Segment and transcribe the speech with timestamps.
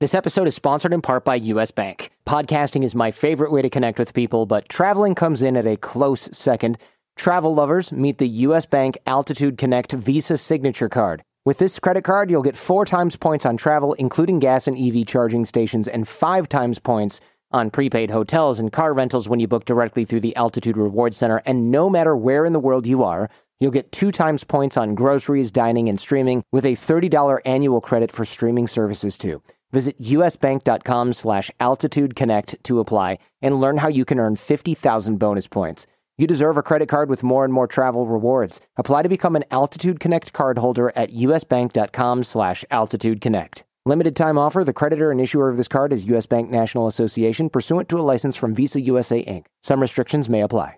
[0.00, 2.08] This episode is sponsored in part by US Bank.
[2.24, 5.76] Podcasting is my favorite way to connect with people, but traveling comes in at a
[5.76, 6.78] close second.
[7.16, 11.20] Travel lovers meet the US Bank Altitude Connect Visa Signature Card.
[11.44, 15.04] With this credit card, you'll get four times points on travel, including gas and EV
[15.04, 17.20] charging stations, and five times points
[17.52, 21.42] on prepaid hotels and car rentals when you book directly through the Altitude Reward Center.
[21.44, 23.28] And no matter where in the world you are,
[23.60, 28.10] you'll get two times points on groceries, dining, and streaming with a $30 annual credit
[28.10, 29.42] for streaming services too.
[29.72, 35.86] Visit usbank.com slash altitudeconnect to apply and learn how you can earn 50,000 bonus points.
[36.18, 38.60] You deserve a credit card with more and more travel rewards.
[38.76, 43.64] Apply to become an Altitude Connect card holder at usbank.com slash altitudeconnect.
[43.86, 44.62] Limited time offer.
[44.62, 46.26] The creditor and issuer of this card is U.S.
[46.26, 49.46] Bank National Association pursuant to a license from Visa USA Inc.
[49.62, 50.76] Some restrictions may apply.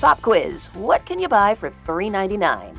[0.00, 0.68] Pop quiz.
[0.68, 2.78] What can you buy for $3.99?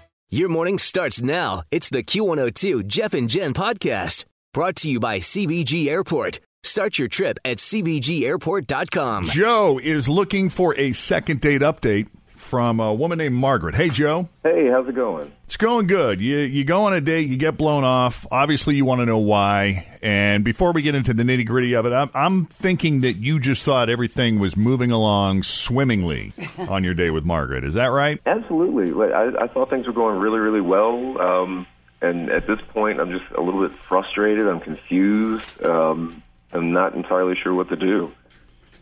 [0.33, 1.63] Your morning starts now.
[1.71, 6.39] It's the Q102 Jeff and Jen podcast brought to you by CVG Airport.
[6.63, 9.25] Start your trip at CVGAirport.com.
[9.25, 12.07] Joe is looking for a second date update
[12.51, 13.75] from a woman named Margaret.
[13.75, 14.27] Hey, Joe.
[14.43, 15.31] Hey, how's it going?
[15.45, 16.19] It's going good.
[16.19, 18.27] You you go on a date, you get blown off.
[18.29, 19.87] Obviously, you want to know why.
[20.01, 23.39] And before we get into the nitty gritty of it, I'm, I'm thinking that you
[23.39, 27.63] just thought everything was moving along swimmingly on your date with Margaret.
[27.63, 28.19] Is that right?
[28.25, 28.91] Absolutely.
[29.13, 31.21] I, I thought things were going really, really well.
[31.21, 31.67] Um,
[32.01, 34.45] and at this point, I'm just a little bit frustrated.
[34.45, 35.63] I'm confused.
[35.63, 38.11] Um, I'm not entirely sure what to do.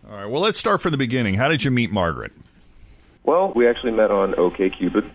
[0.09, 0.25] All right.
[0.25, 1.35] Well, let's start from the beginning.
[1.35, 2.31] How did you meet Margaret?
[3.29, 5.07] Well, we actually met on OKCupid.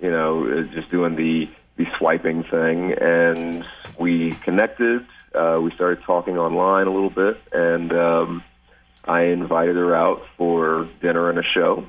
[0.00, 3.62] You know, uh, just doing the the swiping thing, and
[3.98, 5.04] we connected.
[5.34, 8.42] Uh, we started talking online a little bit, and um,
[9.04, 11.84] I invited her out for dinner and a show.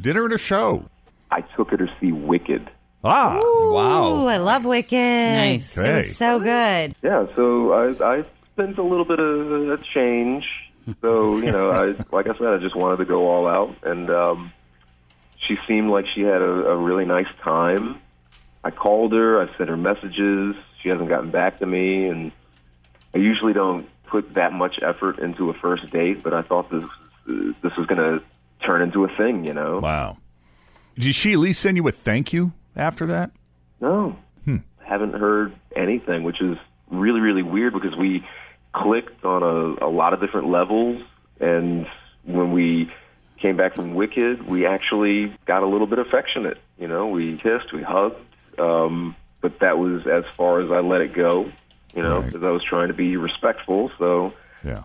[0.00, 0.82] Dinner and a show.
[1.30, 2.68] I took her to see Wicked.
[3.04, 4.08] Ah, wow.
[4.24, 4.92] Ooh, I love Wicked.
[4.92, 5.78] Nice.
[5.78, 5.96] It Okay.
[6.08, 6.96] was so good.
[7.00, 10.44] Yeah, so I, I spent a little bit of a change.
[11.00, 14.10] So you know, I like I said, I just wanted to go all out, and
[14.10, 14.52] um,
[15.46, 18.00] she seemed like she had a, a really nice time.
[18.64, 20.56] I called her, I sent her messages.
[20.82, 22.32] She hasn't gotten back to me, and
[23.14, 26.84] I usually don't put that much effort into a first date, but I thought this
[27.62, 28.22] this was going to
[28.64, 29.80] turn into a thing, you know.
[29.80, 30.16] Wow.
[30.98, 33.30] Did she at least send you a thank you after that?
[33.80, 34.16] No,
[34.88, 36.56] haven't heard anything, which is
[36.90, 38.24] really really weird because we
[38.82, 41.02] clicked on a, a lot of different levels,
[41.40, 41.86] and
[42.24, 42.90] when we
[43.40, 46.58] came back from Wicked, we actually got a little bit affectionate.
[46.78, 48.16] You know, we kissed, we hugged,
[48.58, 51.50] um, but that was as far as I let it go.
[51.94, 52.26] You know, Right.
[52.26, 53.90] because I was trying to be respectful.
[53.98, 54.32] So
[54.64, 54.82] Yeah.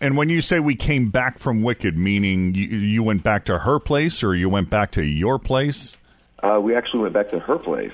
[0.00, 3.58] And when you say we came back from Wicked, meaning you, you went back to
[3.60, 5.96] her place or you went back to your place?
[6.42, 7.92] uh, we actually went back to her place.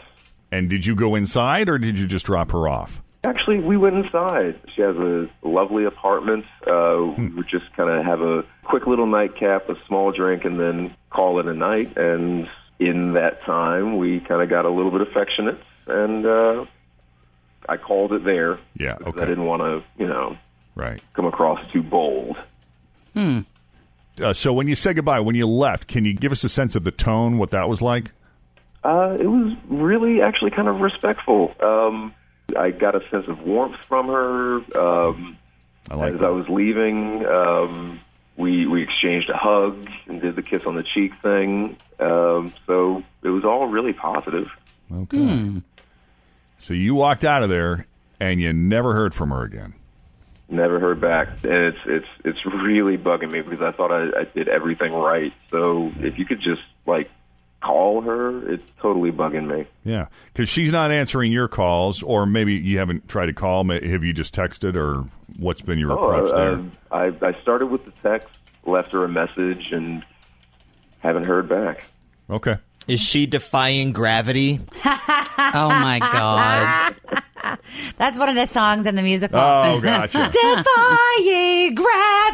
[0.51, 3.01] And did you go inside or did you just drop her off?
[3.25, 4.59] Actually, we went inside.
[4.75, 6.45] She has a lovely apartment.
[6.67, 10.59] Uh, We would just kind of have a quick little nightcap, a small drink, and
[10.59, 11.97] then call it a night.
[11.97, 12.49] And
[12.81, 16.65] in that time, we kind of got a little bit affectionate, and uh,
[17.69, 18.59] I called it there.
[18.77, 19.23] Yeah, okay.
[19.23, 20.37] I didn't want to, you know,
[20.75, 21.01] Right.
[21.15, 22.37] come across too bold.
[23.15, 26.75] Uh, so when you said goodbye, when you left, can you give us a sense
[26.75, 28.11] of the tone, what that was like?
[28.85, 31.55] Uh, it was really actually kind of respectful.
[31.63, 32.13] Um,
[32.57, 34.57] I got a sense of warmth from her.
[34.79, 35.39] Um,
[35.91, 36.27] I like as that.
[36.27, 38.01] I was leaving, um,
[38.37, 41.77] we we exchanged a hug and did the kiss on the cheek thing.
[41.99, 44.49] Um, so it was all really positive.
[44.93, 45.63] Okay.
[46.59, 47.87] So you walked out of there
[48.21, 49.75] and you never heard from her again.
[50.49, 54.25] Never heard back, and it's it's it's really bugging me because I thought I, I
[54.25, 55.33] did everything right.
[55.51, 57.11] So if you could just like
[57.63, 59.67] call her, it's totally bugging me.
[59.85, 63.65] Yeah, because she's not answering your calls, or maybe you haven't tried to call.
[63.65, 66.65] Have you just texted, or what's been your approach uh, there?
[66.91, 68.29] I I started with the text,
[68.67, 70.05] left her a message, and
[70.99, 71.85] haven't heard back.
[72.29, 72.57] Okay.
[72.89, 74.61] Is she defying gravity?
[75.55, 76.95] Oh my god.
[77.99, 79.39] That's one of the songs in the musical.
[79.39, 80.19] Oh, gotcha.
[80.33, 82.32] Defying gravity.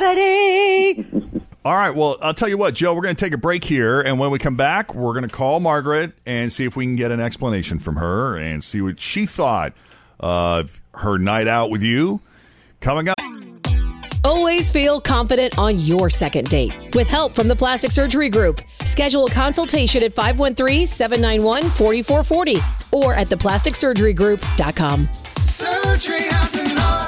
[1.69, 1.95] All right.
[1.95, 2.95] Well, I'll tell you what, Joe.
[2.95, 5.31] We're going to take a break here, and when we come back, we're going to
[5.37, 8.99] call Margaret and see if we can get an explanation from her and see what
[8.99, 9.75] she thought
[10.19, 12.23] of her night out with you.
[12.81, 13.19] Coming up.
[14.25, 16.95] Always feel confident on your second date.
[16.95, 25.09] With help from the Plastic Surgery Group, schedule a consultation at 513-791-4440 or at theplasticsurgerygroup.com.
[25.39, 27.08] Surgery has an art.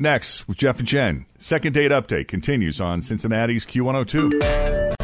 [0.00, 1.26] Next with Jeff and Jen.
[1.38, 4.98] Second date update continues on Cincinnati's Q102.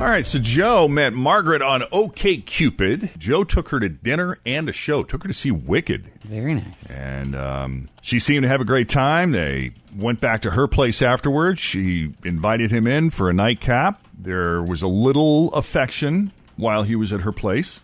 [0.00, 3.10] All right, so Joe met Margaret on OK Cupid.
[3.18, 5.02] Joe took her to dinner and a show.
[5.02, 6.86] Took her to see Wicked, Very nice.
[6.86, 9.32] and um, she seemed to have a great time.
[9.32, 11.58] They went back to her place afterwards.
[11.60, 14.02] She invited him in for a nightcap.
[14.18, 17.80] There was a little affection while he was at her place.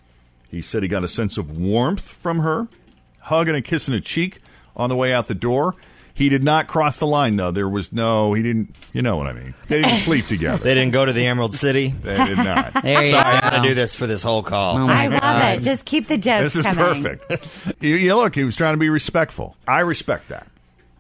[0.49, 2.69] He said he got a sense of warmth from her,
[3.19, 4.41] hugging and kissing a kiss on the cheek
[4.77, 5.75] on the way out the door.
[6.17, 7.51] He did not cross the line, though.
[7.51, 9.53] There was no, he didn't, you know what I mean.
[9.69, 10.65] They didn't sleep together.
[10.65, 11.89] They didn't go to the Emerald City.
[11.89, 12.73] They did not.
[12.83, 13.57] There you Sorry, I'm go.
[13.59, 14.77] gonna do this for this whole call.
[14.79, 15.59] Oh my I love God.
[15.59, 15.63] it.
[15.63, 16.79] Just keep the jokes This is coming.
[17.19, 17.77] perfect.
[17.83, 19.57] you, you look, he was trying to be respectful.
[19.69, 20.47] I respect that.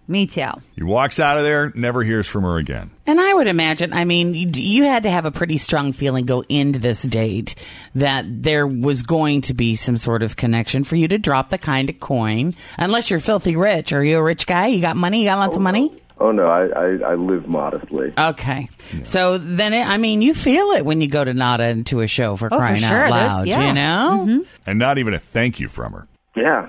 [0.08, 0.49] Me too.
[0.76, 2.91] He walks out of there, never hears from her again.
[3.06, 6.26] And I would imagine, I mean, you, you had to have a pretty strong feeling
[6.26, 7.56] go into this date
[7.97, 11.58] that there was going to be some sort of connection for you to drop the
[11.58, 12.55] kind of coin.
[12.79, 13.93] Unless you're filthy rich.
[13.93, 14.69] Are you a rich guy?
[14.69, 15.20] You got money?
[15.23, 16.03] You got lots of oh, money?
[16.19, 18.14] Oh no, I I, I live modestly.
[18.17, 18.70] Okay.
[19.03, 22.06] So then, it, I mean, you feel it when you go to Nada into a
[22.06, 22.88] show for Oh, for crying sure.
[22.88, 23.67] out This- loud, yeah.
[23.67, 24.25] you know?
[24.26, 24.41] Mm-hmm.
[24.67, 26.06] And not even a thank you from her.
[26.35, 26.69] Yeah.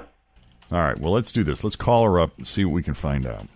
[0.70, 1.64] All right, well, let's do this.
[1.64, 3.48] Let's call her up and see what we can find out.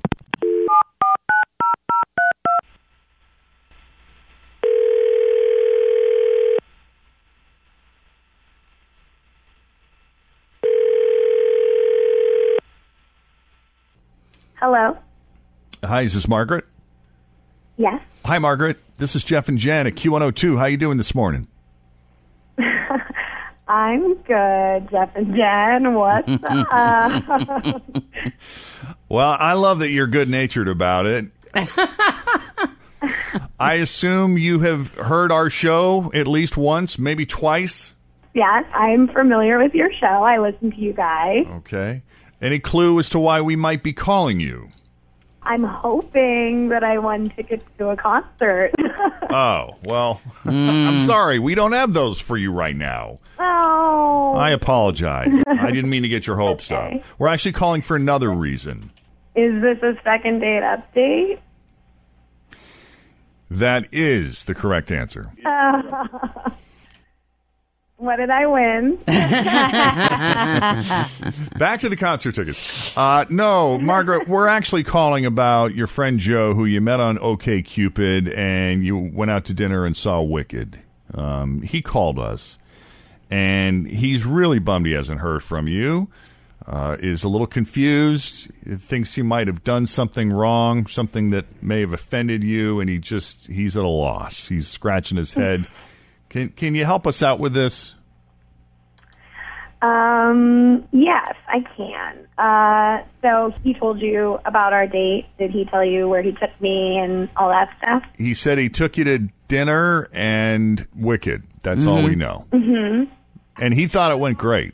[14.55, 14.97] Hello.
[15.83, 16.65] Hi, is this Margaret?
[17.77, 17.99] Yes.
[18.23, 18.77] Hi, Margaret.
[18.97, 20.55] This is Jeff and Jen at Q102.
[20.55, 21.47] How are you doing this morning?
[23.71, 25.94] I'm good, Jeff and Jen.
[25.94, 27.81] What's up?
[29.07, 31.28] Well, I love that you're good natured about it.
[33.59, 37.94] I assume you have heard our show at least once, maybe twice.
[38.33, 40.06] yes, I'm familiar with your show.
[40.06, 41.45] I listen to you guys.
[41.47, 42.01] Okay.
[42.42, 44.68] Any clue as to why we might be calling you?
[45.44, 48.71] I'm hoping that I won tickets to a concert.
[49.33, 51.06] Oh, well, I'm hmm.
[51.06, 51.40] sorry.
[51.40, 53.19] We don't have those for you right now.
[53.42, 54.33] Oh.
[54.38, 55.36] I apologize.
[55.48, 56.98] I didn't mean to get your hopes Okay.
[56.98, 57.04] up.
[57.19, 58.92] We're actually calling for another reason.
[59.36, 61.40] Is this a second date update?
[63.50, 65.31] That is the correct answer.
[67.98, 68.95] What did I win?
[69.06, 69.19] Back
[71.81, 72.98] to the concert tickets.
[72.98, 77.62] Uh, no, Margaret, we're actually calling about your friend Joe, who you met on OK
[77.62, 80.80] Cupid, and you went out to dinner and saw Wicked.
[81.14, 82.57] Um, he called us,
[83.31, 86.09] and he's really bummed he hasn't heard from you.
[86.68, 88.52] Uh, is a little confused.
[88.64, 93.00] Thinks he might have done something wrong, something that may have offended you, and he
[93.00, 94.47] just he's at a loss.
[94.47, 95.68] He's scratching his head.
[96.30, 97.95] Can can you help us out with this?
[99.81, 102.28] Um, yes, I can.
[102.38, 105.26] Uh, so he told you about our date.
[105.40, 108.04] Did he tell you where he took me and all that stuff?
[108.16, 111.44] He said he took you to dinner and Wicked.
[111.64, 112.45] That's all we know.
[112.52, 113.11] Mm-hmm.
[113.57, 114.73] And he thought it went great.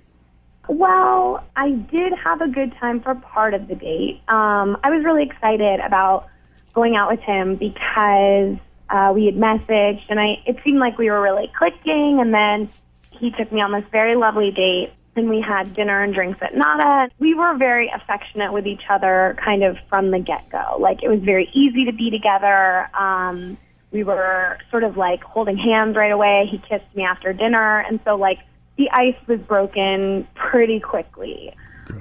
[0.67, 4.21] Well, I did have a good time for part of the date.
[4.27, 6.27] Um, I was really excited about
[6.73, 8.57] going out with him because
[8.89, 12.19] uh, we had messaged, and I it seemed like we were really clicking.
[12.19, 12.69] And then
[13.11, 16.55] he took me on this very lovely date, and we had dinner and drinks at
[16.55, 17.11] Nada.
[17.17, 20.77] We were very affectionate with each other, kind of from the get go.
[20.79, 22.89] Like it was very easy to be together.
[22.95, 23.57] Um,
[23.91, 26.47] we were sort of like holding hands right away.
[26.51, 28.39] He kissed me after dinner, and so like
[28.77, 31.53] the ice was broken pretty quickly.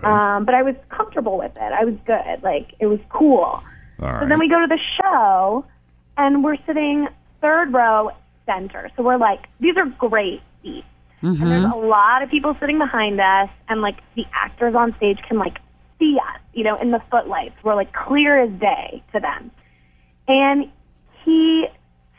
[0.03, 1.73] Um, but I was comfortable with it.
[1.73, 2.43] I was good.
[2.43, 3.63] Like it was cool.
[4.01, 5.65] All So then we go to the show,
[6.17, 7.09] and we're sitting
[7.41, 8.11] third row
[8.47, 8.91] center.
[8.97, 10.87] So we're like, these are great seats.
[11.23, 15.19] And there's a lot of people sitting behind us, and like the actors on stage
[15.27, 15.59] can like
[15.99, 17.55] see us, you know, in the footlights.
[17.63, 19.51] We're like clear as day to them.
[20.29, 20.71] And
[21.25, 21.67] he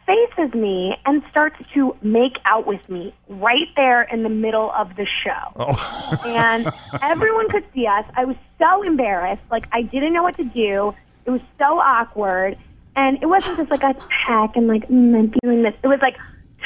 [0.08, 4.96] faces me and starts to make out with me right there in the middle of
[4.96, 6.26] the show.
[6.26, 6.72] and
[7.02, 8.06] everyone could see us.
[8.16, 9.44] I was so embarrassed.
[9.52, 10.96] Like, I didn't know what to do.
[11.26, 12.58] It was so awkward.
[12.96, 15.76] And it wasn't just like a peck and like, mm, I'm feeling this.
[15.84, 16.16] It was like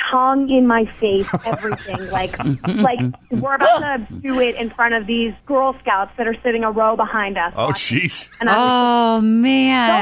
[0.10, 2.10] tongue in my face, everything.
[2.10, 3.00] like, like
[3.32, 6.72] we're about to do it in front of these Girl Scouts that are sitting a
[6.72, 7.54] row behind us.
[7.58, 8.30] Oh, jeez.
[8.40, 9.28] And I was Oh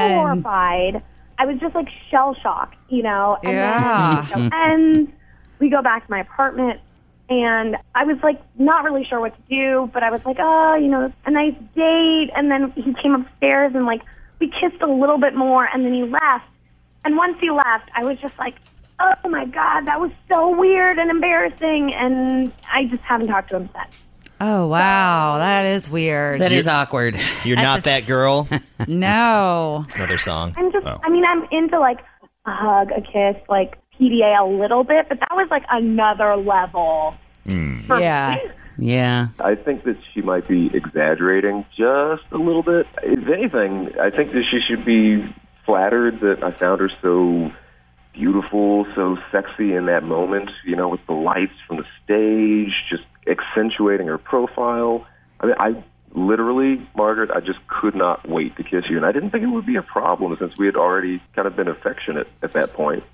[0.08, 1.02] so horrified.
[1.40, 3.38] I was just like shell shocked, you know.
[3.42, 4.14] And Yeah.
[4.14, 4.72] Then show mm-hmm.
[4.72, 5.10] ends.
[5.58, 6.80] We go back to my apartment,
[7.30, 10.74] and I was like not really sure what to do, but I was like, oh,
[10.74, 12.30] you know, a nice date.
[12.36, 14.02] And then he came upstairs and like
[14.38, 16.44] we kissed a little bit more, and then he left.
[17.06, 18.56] And once he left, I was just like,
[18.98, 23.56] oh my god, that was so weird and embarrassing, and I just haven't talked to
[23.56, 23.96] him since.
[24.42, 26.40] Oh wow, that is weird.
[26.40, 27.18] That is awkward.
[27.44, 28.48] You're not that girl.
[28.88, 29.84] no.
[29.94, 30.54] Another song.
[30.56, 30.98] I'm just, oh.
[31.04, 31.98] I mean, I'm into like
[32.46, 37.14] a hug, a kiss, like PDA a little bit, but that was like another level.
[37.46, 37.80] Hmm.
[37.80, 38.38] for Yeah.
[38.78, 38.92] me.
[38.94, 39.28] Yeah.
[39.40, 42.86] I think that she might be exaggerating just a little bit.
[43.02, 45.22] If anything, I think that she should be
[45.66, 47.52] flattered that I found her so
[48.12, 53.04] beautiful, so sexy in that moment, you know, with the lights from the stage, just
[53.26, 55.06] accentuating her profile.
[55.40, 58.96] I mean, I literally, Margaret, I just could not wait to kiss you.
[58.96, 61.56] And I didn't think it would be a problem since we had already kind of
[61.56, 63.04] been affectionate at that point.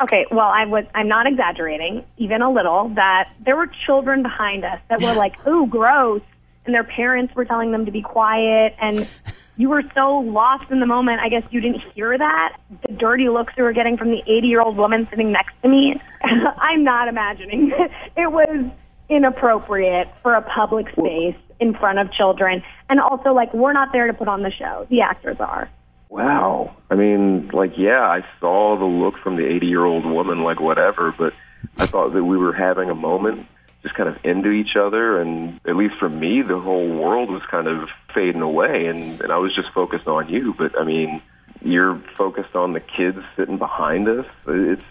[0.00, 4.64] Okay, well, I was, I'm not exaggerating, even a little, that there were children behind
[4.64, 6.22] us that were like, ooh, gross.
[6.66, 8.74] And their parents were telling them to be quiet.
[8.80, 9.08] And
[9.56, 12.56] you were so lost in the moment, I guess you didn't hear that.
[12.86, 15.68] The dirty looks you were getting from the 80 year old woman sitting next to
[15.68, 16.00] me.
[16.22, 17.70] I'm not imagining.
[17.70, 17.90] It.
[18.16, 18.70] It was
[19.08, 22.62] inappropriate for a public space in front of children.
[22.88, 25.70] And also, like, we're not there to put on the show, the actors are.
[26.08, 26.76] Wow.
[26.90, 30.60] I mean, like, yeah, I saw the look from the 80 year old woman, like,
[30.60, 31.32] whatever, but
[31.78, 33.46] I thought that we were having a moment
[33.84, 35.20] just kind of into each other.
[35.20, 39.30] And at least for me, the whole world was kind of fading away, and, and
[39.32, 40.52] I was just focused on you.
[40.58, 41.22] But I mean,
[41.62, 44.26] you're focused on the kids sitting behind us.
[44.48, 44.84] It's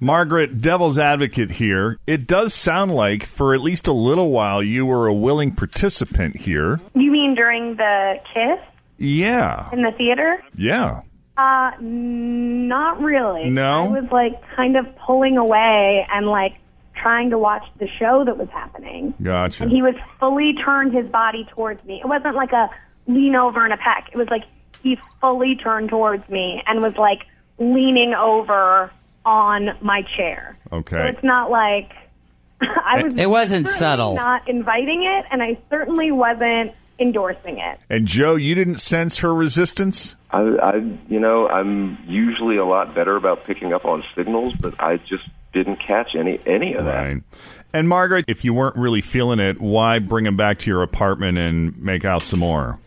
[0.00, 1.98] Margaret, devil's advocate here.
[2.06, 6.36] It does sound like for at least a little while you were a willing participant
[6.36, 6.80] here.
[6.94, 8.60] You mean during the kiss
[8.96, 9.68] Yeah.
[9.72, 10.40] in the theater?
[10.54, 11.02] Yeah.
[11.36, 13.48] Uh, not really.
[13.50, 13.86] No?
[13.96, 16.54] I was like kind of pulling away and like
[17.08, 19.14] trying to watch the show that was happening.
[19.22, 19.62] Gotcha.
[19.62, 22.00] And he was fully turned his body towards me.
[22.04, 22.68] It wasn't like a
[23.06, 24.10] lean over and a peck.
[24.12, 24.42] It was like
[24.82, 27.20] he fully turned towards me and was like
[27.58, 28.92] leaning over
[29.24, 30.58] on my chair.
[30.70, 31.08] So Okay.
[31.08, 31.92] it's not like
[32.60, 33.14] I was.
[33.16, 34.14] It wasn't certainly subtle.
[34.16, 37.78] Not inviting it, and I certainly wasn't endorsing it.
[37.88, 40.14] And Joe, you didn't sense her resistance?
[40.30, 40.74] I, I,
[41.08, 45.24] you know, I'm usually a lot better about picking up on signals, but I just
[45.62, 47.02] didn't catch any any of that.
[47.02, 47.22] Right.
[47.72, 51.36] And Margaret, if you weren't really feeling it, why bring him back to your apartment
[51.38, 52.78] and make out some more?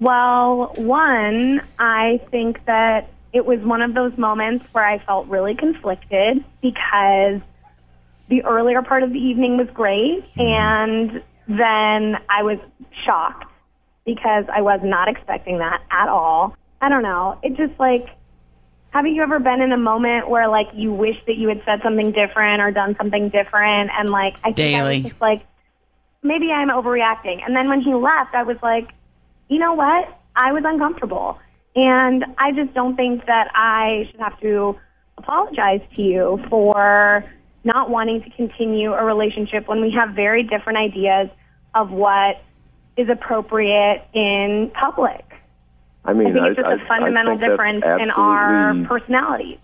[0.00, 5.54] Well, one, I think that it was one of those moments where I felt really
[5.54, 7.40] conflicted because
[8.28, 10.40] the earlier part of the evening was great, mm-hmm.
[10.40, 12.58] and then I was
[13.04, 13.44] shocked
[14.04, 16.56] because I was not expecting that at all.
[16.80, 17.38] I don't know.
[17.42, 18.08] It just like,
[18.90, 21.80] haven't you ever been in a moment where like you wish that you had said
[21.82, 25.46] something different or done something different, and like I think I was just like,
[26.22, 27.42] maybe I'm overreacting.
[27.46, 28.90] And then when he left, I was like,
[29.48, 30.08] you know what?
[30.36, 31.38] I was uncomfortable.
[31.76, 34.76] And I just don't think that I should have to
[35.18, 37.24] apologize to you for
[37.62, 41.28] not wanting to continue a relationship when we have very different ideas
[41.74, 42.42] of what
[42.96, 45.24] is appropriate in public.
[46.04, 49.58] I mean, I think it's just a a fundamental difference in our personalities.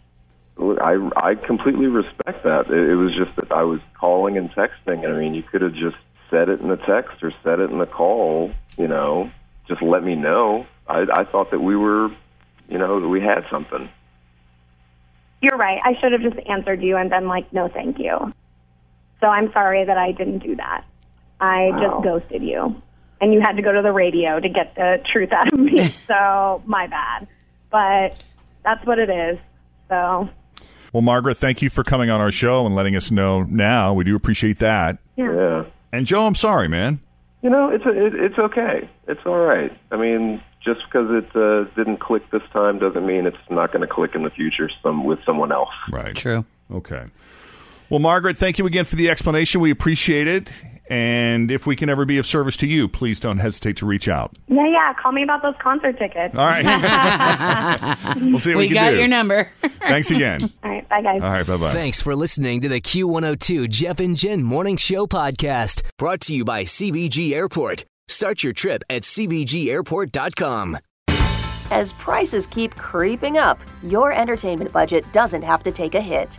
[0.58, 2.70] I I completely respect that.
[2.70, 5.06] It, it was just that I was calling and texting.
[5.06, 5.96] I mean, you could have just
[6.30, 8.52] said it in the text or said it in the call.
[8.76, 9.30] You know,
[9.68, 10.66] just let me know.
[10.88, 12.08] I I thought that we were,
[12.68, 13.88] you know, that we had something.
[15.42, 15.78] You're right.
[15.84, 18.32] I should have just answered you and been like, no, thank you.
[19.20, 20.84] So I'm sorry that I didn't do that.
[21.40, 21.80] I Wow.
[21.80, 22.80] just ghosted you.
[23.20, 25.88] And you had to go to the radio to get the truth out of me.
[26.06, 27.26] so my bad.
[27.70, 28.16] But
[28.62, 29.38] that's what it is.
[29.88, 30.28] So
[30.92, 33.94] Well, Margaret, thank you for coming on our show and letting us know now.
[33.94, 34.98] We do appreciate that.
[35.16, 35.64] Yeah.
[35.92, 37.00] And Joe, I'm sorry, man.
[37.42, 38.88] You know, it's it, it's okay.
[39.06, 39.72] It's all right.
[39.92, 43.86] I mean, just because it uh, didn't click this time doesn't mean it's not going
[43.86, 45.70] to click in the future some with someone else.
[45.90, 46.14] Right.
[46.14, 46.44] True.
[46.70, 47.04] Okay.
[47.88, 49.60] Well, Margaret, thank you again for the explanation.
[49.60, 50.50] We appreciate it.
[50.88, 54.08] And if we can ever be of service to you, please don't hesitate to reach
[54.08, 54.32] out.
[54.46, 54.94] yeah, yeah.
[55.02, 56.34] Call me about those concert tickets.
[56.36, 56.64] All right.
[58.20, 58.98] we'll see what we, we can got do.
[58.98, 59.50] your number.
[59.62, 60.42] Thanks again.
[60.62, 60.88] All right.
[60.88, 61.20] Bye, guys.
[61.20, 61.46] All right.
[61.46, 61.72] Bye bye.
[61.72, 66.44] Thanks for listening to the Q102 Jeff and Jen Morning Show podcast, brought to you
[66.44, 67.84] by CVG Airport.
[68.08, 70.78] Start your trip at CVGAirport.com.
[71.72, 76.38] As prices keep creeping up, your entertainment budget doesn't have to take a hit.